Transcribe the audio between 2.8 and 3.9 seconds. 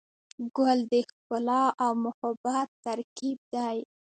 ترکیب دی.